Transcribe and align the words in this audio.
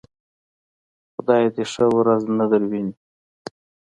خدای 1.13 1.45
دې 1.55 1.63
ښه 1.71 1.85
ورځ 1.97 2.23
نه 2.37 2.45
درويني. 2.51 2.93